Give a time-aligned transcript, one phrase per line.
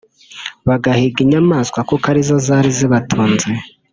[0.67, 3.47] bagahiga inyamaswa kuko ari zo zari zibatunze